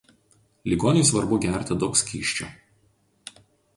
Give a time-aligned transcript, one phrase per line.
[0.71, 2.49] Ligoniui svarbu gerti daug skysčių.